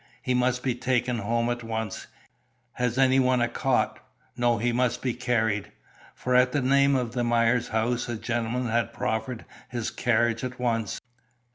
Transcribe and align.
He 0.23 0.33
must 0.33 0.63
be 0.63 0.73
taken 0.73 1.19
home 1.19 1.47
at 1.51 1.61
once. 1.63 2.07
Has 2.73 2.97
any 2.97 3.19
one 3.19 3.39
a 3.39 3.47
cot? 3.47 3.99
No, 4.35 4.57
he 4.57 4.71
must 4.71 5.03
be 5.03 5.13
carried." 5.13 5.71
For 6.15 6.33
at 6.35 6.53
the 6.53 6.61
name 6.63 6.95
of 6.95 7.11
the 7.11 7.23
Myers 7.23 7.67
house, 7.67 8.09
a 8.09 8.15
gentleman 8.17 8.65
had 8.69 8.93
proffered 8.93 9.45
his 9.69 9.91
carriage 9.91 10.43
at 10.43 10.59
once. 10.59 10.99